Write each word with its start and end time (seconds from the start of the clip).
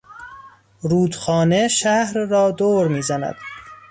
رودخانه 0.81 1.67
شهر 1.67 2.13
را 2.13 2.51
دور 2.51 2.87
میزند. 2.87 3.35